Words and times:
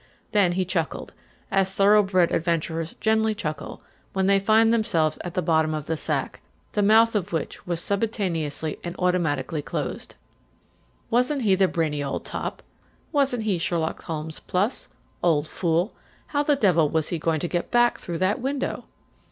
Then 0.31 0.53
be 0.55 0.65
chuckled, 0.65 1.13
as 1.51 1.71
thoroughbred 1.75 2.31
adventurers 2.31 2.95
generally 2.99 3.35
chuckle 3.35 3.83
when 4.13 4.25
they 4.25 4.39
find 4.39 4.73
themselves 4.73 5.19
at 5.23 5.35
the 5.35 5.43
bottom 5.43 5.75
of 5.75 5.85
the 5.85 5.95
sack, 5.95 6.41
the 6.71 6.81
mouth 6.81 7.13
of 7.13 7.31
which 7.31 7.59
has 7.67 7.81
simultaneously 7.81 8.79
and 8.83 8.95
automatically 8.97 9.61
closed. 9.61 10.15
Wasn't 11.11 11.43
he 11.43 11.53
the 11.53 11.67
brainy 11.67 12.03
old 12.03 12.25
top? 12.25 12.63
Wasn't 13.11 13.43
he 13.43 13.59
Sherlock 13.59 14.01
Holmes 14.01 14.39
plus? 14.39 14.89
Old 15.21 15.47
fool, 15.47 15.93
how 16.25 16.41
the 16.41 16.55
devil 16.55 16.89
was 16.89 17.09
he 17.09 17.19
going 17.19 17.39
to 17.39 17.47
get 17.47 17.69
back 17.69 17.99
through 17.99 18.17
that 18.17 18.41
window? 18.41 18.85